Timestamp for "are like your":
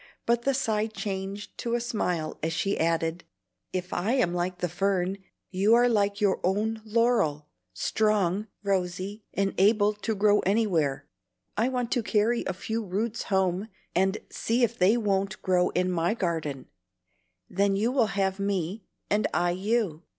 5.75-6.39